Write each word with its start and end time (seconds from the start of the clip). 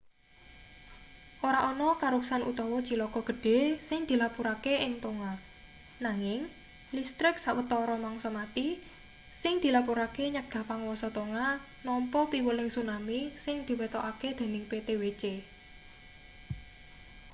ora 1.47 1.59
ana 1.71 1.89
karuksan 2.03 2.41
utawa 2.51 2.77
cilaka 2.87 3.19
gedhe 3.29 3.57
sing 3.87 4.01
dilapurake 4.09 4.73
ing 4.85 4.93
tonga 5.03 5.31
nanging 6.05 6.39
listrik 6.95 7.35
sawatara 7.45 7.95
mangsa 8.05 8.29
mati 8.37 8.67
sing 9.41 9.53
dilapurake 9.63 10.25
nyegah 10.35 10.63
panguwasa 10.69 11.07
tonga 11.17 11.47
nampa 11.85 12.21
piweling 12.31 12.69
tsunami 12.71 13.19
sing 13.43 13.55
diwetokake 13.67 14.29
dening 14.39 14.63
ptwc 14.69 15.21